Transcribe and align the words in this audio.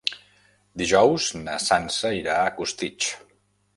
Dijous 0.81 1.27
na 1.41 1.57
Sança 1.67 2.13
irà 2.21 2.39
a 2.47 2.51
Costitx. 2.57 3.13